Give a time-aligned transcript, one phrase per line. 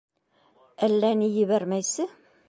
[0.87, 2.07] Әллә ни ебәрмәйсе.